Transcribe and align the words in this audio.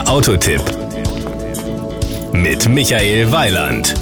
Der 0.00 0.08
Autotipp 0.08 0.62
mit 2.32 2.66
Michael 2.70 3.30
Weiland. 3.32 3.94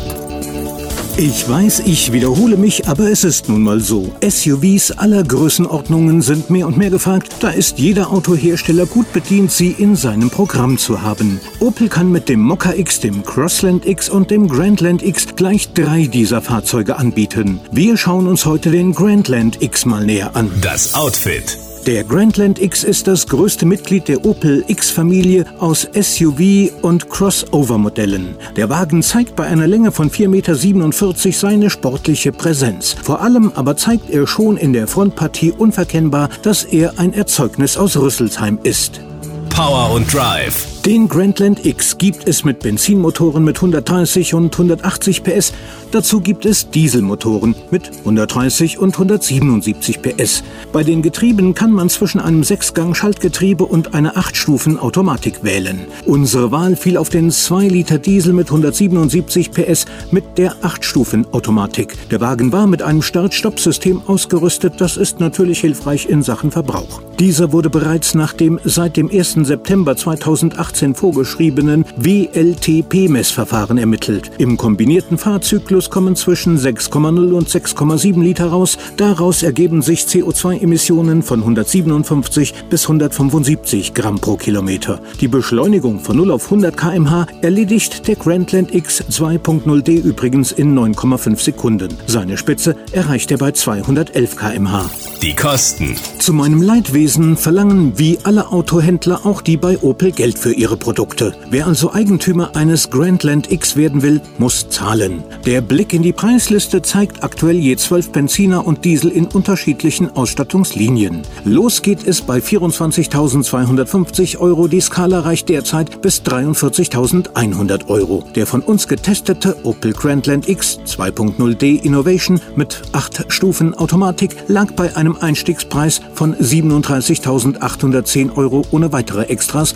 Ich 1.17 1.49
weiß, 1.49 1.81
ich 1.87 2.13
wiederhole 2.13 2.57
mich, 2.57 2.87
aber 2.87 3.11
es 3.11 3.25
ist 3.25 3.49
nun 3.49 3.63
mal 3.63 3.81
so. 3.81 4.13
SUVs 4.23 4.93
aller 4.93 5.25
Größenordnungen 5.25 6.23
sind 6.23 6.51
mehr 6.51 6.69
und 6.69 6.77
mehr 6.77 6.91
gefragt. 6.91 7.35
Da 7.41 7.51
ist 7.51 7.81
jeder 7.81 8.13
Autohersteller 8.13 8.87
gut 8.87 9.13
bedient, 9.13 9.51
sie 9.51 9.73
in 9.73 9.97
seinem 9.97 10.31
Programm 10.31 10.79
zu 10.79 11.03
haben. 11.03 11.41
Opel 11.59 11.89
kann 11.89 12.13
mit 12.13 12.29
dem 12.29 12.43
Mokka 12.43 12.75
X, 12.75 13.01
dem 13.01 13.25
Crossland 13.25 13.85
X 13.85 14.09
und 14.09 14.31
dem 14.31 14.47
Grandland 14.47 15.03
X 15.03 15.35
gleich 15.35 15.73
drei 15.73 16.07
dieser 16.07 16.41
Fahrzeuge 16.41 16.97
anbieten. 16.97 17.59
Wir 17.73 17.97
schauen 17.97 18.29
uns 18.29 18.47
heute 18.47 18.71
den 18.71 18.93
Grandland 18.93 19.61
X 19.61 19.85
mal 19.85 20.07
näher 20.07 20.37
an. 20.37 20.49
Das 20.61 20.95
Outfit. 20.95 21.59
Der 21.89 22.05
Grandland 22.05 22.61
X 22.61 22.85
ist 22.85 23.07
das 23.07 23.27
größte 23.27 23.65
Mitglied 23.65 24.09
der 24.09 24.27
Opel 24.27 24.63
X-Familie 24.69 25.47
aus 25.59 25.89
SUV- 25.89 26.71
und 26.83 27.09
Crossover-Modellen. 27.09 28.37
Der 28.57 28.69
Wagen 28.69 29.03
zeigt 29.03 29.37
bei 29.37 29.47
einer 29.47 29.67
Länge 29.67 29.91
von 29.91 30.11
4,47 30.11 30.29
Meter 30.29 31.33
seine 31.33 31.71
sportliche 31.71 32.31
Präsenz. 32.31 32.95
Vor 33.03 33.23
allem 33.23 33.53
aber 33.55 33.79
zeigt 33.79 34.11
er 34.11 34.27
schon 34.27 34.59
in 34.59 34.75
der 34.75 34.87
Frontpartie 34.87 35.51
unverkennbar, 35.51 36.29
dass 36.43 36.65
er 36.65 36.99
ein 36.99 37.15
Erzeugnis 37.15 37.79
aus 37.79 37.97
Rüsselsheim 37.97 38.59
ist. 38.65 39.01
Power 39.49 39.91
und 39.95 40.13
Drive. 40.13 40.78
Den 40.89 41.07
Grandland 41.07 41.67
X 41.67 41.99
gibt 41.99 42.27
es 42.27 42.45
mit 42.45 42.61
Benzinmotoren 42.61 43.45
mit 43.45 43.57
130 43.57 44.33
und 44.33 44.55
180 44.55 45.23
PS. 45.23 45.53
Dazu 45.91 46.23
gibt 46.23 46.47
es 46.47 46.71
Dieselmotoren 46.71 47.55
mit 47.71 47.91
130 47.99 48.79
und 48.79 48.95
177 48.95 50.01
PS. 50.01 50.43
Bei 50.73 50.83
den 50.83 51.03
Getrieben 51.03 51.53
kann 51.53 51.73
man 51.73 51.91
zwischen 51.91 52.23
einem 52.23 52.41
6-Gang-Schaltgetriebe 52.41 53.67
und 53.67 53.93
einer 53.93 54.17
8-Stufen-Automatik 54.17 55.45
wählen. 55.45 55.81
Unsere 56.07 56.53
Wahl 56.53 56.75
fiel 56.75 56.97
auf 56.97 57.11
den 57.11 57.31
2-Liter 57.31 57.99
Diesel 57.99 58.33
mit 58.33 58.47
177 58.47 59.51
PS 59.51 59.85
mit 60.11 60.39
der 60.39 60.55
8-Stufen-Automatik. 60.63 62.09
Der 62.09 62.23
Wagen 62.23 62.51
war 62.51 62.67
mit 62.67 62.81
einem 62.81 63.03
Start-Stopp-System 63.03 64.01
ausgerüstet. 64.07 64.81
Das 64.81 64.97
ist 64.97 65.21
natürlich 65.21 65.61
hilfreich 65.61 66.09
in 66.09 66.23
Sachen 66.23 66.51
Verbrauch. 66.51 67.03
Dieser 67.19 67.53
wurde 67.53 67.69
bereits 67.69 68.15
nach 68.15 68.33
dem 68.33 68.59
seit 68.65 68.97
dem 68.97 69.11
1. 69.11 69.35
September 69.43 69.95
2018 69.95 70.78
vorgeschriebenen 70.95 71.85
WLTP-Messverfahren 71.97 73.79
ermittelt. 73.79 74.31
Im 74.39 74.57
kombinierten 74.57 75.19
Fahrzyklus 75.19 75.91
kommen 75.91 76.17
zwischen 76.17 76.59
6,0 76.59 77.33
und 77.33 77.49
6,7 77.49 78.23
Liter 78.23 78.47
raus. 78.47 78.79
Daraus 78.97 79.43
ergeben 79.43 79.83
sich 79.83 80.03
CO2-Emissionen 80.03 81.23
von 81.23 81.41
157 81.41 82.55
bis 82.71 82.83
175 82.85 83.95
Gramm 83.95 84.19
pro 84.21 84.37
Kilometer. 84.37 85.01
Die 85.21 85.29
Beschleunigung 85.29 86.01
von 86.01 86.17
0 86.17 86.31
auf 86.31 86.45
100 86.45 86.77
km/h 86.77 87.27
erledigt 87.43 88.07
der 88.09 88.17
Grandland 88.17 88.75
X 88.75 89.03
2.0D 89.11 90.03
übrigens 90.03 90.53
in 90.53 90.79
9,5 90.79 91.41
Sekunden. 91.41 91.89
Seine 92.07 92.37
Spitze 92.37 92.77
erreicht 92.93 93.31
er 93.31 93.39
bei 93.39 93.53
211 93.53 94.37
km/h. 94.37 94.91
Die 95.23 95.35
Kosten. 95.35 95.97
Zu 96.19 96.33
meinem 96.33 96.63
Leidwesen 96.63 97.37
verlangen 97.37 97.99
wie 97.99 98.19
alle 98.23 98.53
Autohändler 98.53 99.25
auch 99.25 99.41
die 99.41 99.57
bei 99.57 99.79
Opel 99.83 100.13
Geld 100.13 100.39
für 100.39 100.53
ihre 100.53 100.68
Produkte. 100.77 101.35
Wer 101.51 101.67
also 101.67 101.93
Eigentümer 101.93 102.55
eines 102.55 102.91
Grandland 102.91 103.51
X 103.51 103.77
werden 103.77 104.03
will, 104.03 104.21
muss 104.39 104.69
zahlen. 104.69 105.23
Der 105.47 105.61
Blick 105.61 105.93
in 105.93 106.03
die 106.03 106.13
Preisliste 106.13 106.83
zeigt 106.83 107.23
aktuell 107.23 107.57
je 107.57 107.77
12 107.77 108.11
Benziner 108.11 108.67
und 108.67 108.85
Diesel 108.85 109.11
in 109.11 109.27
unterschiedlichen 109.27 110.15
Ausstattungslinien. 110.17 111.23
Los 111.45 111.83
geht 111.83 112.07
es 112.07 112.21
bei 112.21 112.39
24.250 112.39 114.39
Euro. 114.39 114.69
Die 114.69 114.81
Skala 114.81 115.21
reicht 115.21 115.49
derzeit 115.49 116.03
bis 116.03 116.23
43.100 116.23 117.89
Euro. 117.89 118.25
Der 118.35 118.47
von 118.47 118.61
uns 118.61 118.89
getestete 118.89 119.57
Opel 119.65 119.93
Grandland 119.93 120.49
X 120.49 120.81
2.0D 120.87 121.83
Innovation 121.83 122.41
mit 122.57 122.83
8 122.93 123.27
Stufen 123.29 123.75
Automatik 123.75 124.37
lag 124.49 124.73
bei 124.73 124.97
einem 124.97 125.17
Einstiegspreis 125.17 126.01
von 126.15 126.35
37.810 126.35 128.37
Euro 128.37 128.65
ohne 128.71 128.93
weitere 128.93 129.25
Extras, 129.25 129.75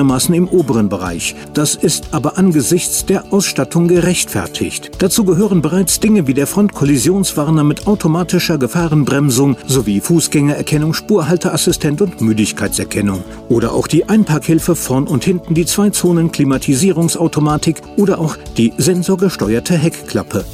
zugegebenermaßen 0.00 0.34
im 0.34 0.48
oberen 0.48 0.88
Bereich. 0.88 1.34
Das 1.54 1.74
ist 1.74 2.08
aber 2.12 2.38
angesichts 2.38 3.04
der 3.04 3.32
Ausstattung 3.32 3.88
gerechtfertigt. 3.88 4.92
Dazu 4.98 5.24
gehören 5.24 5.60
bereits 5.62 6.00
Dinge 6.00 6.26
wie 6.26 6.34
der 6.34 6.46
Frontkollisionswarner 6.46 7.64
mit 7.64 7.86
automatischer 7.86 8.58
Gefahrenbremsung 8.58 9.56
sowie 9.66 10.00
Fußgängererkennung, 10.00 10.92
Spurhalteassistent 10.94 12.02
und 12.02 12.20
Müdigkeitserkennung. 12.20 13.22
Oder 13.48 13.72
auch 13.72 13.86
die 13.86 14.08
Einparkhilfe 14.08 14.74
vorn 14.74 15.06
und 15.06 15.22
hinten, 15.24 15.54
die 15.54 15.66
Zwei-Zonen-Klimatisierungsautomatik 15.66 17.82
oder 17.96 18.18
auch 18.18 18.36
die 18.56 18.72
sensorgesteuerte 18.76 19.76
Heckklappe. 19.76 20.44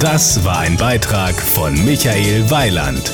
Das 0.00 0.44
war 0.44 0.60
ein 0.60 0.76
Beitrag 0.76 1.34
von 1.34 1.72
Michael 1.84 2.48
Weiland. 2.50 3.12